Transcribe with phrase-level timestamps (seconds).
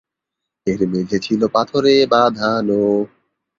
[0.67, 2.83] এর মেঝে ছিল পাথরে বাঁধানো।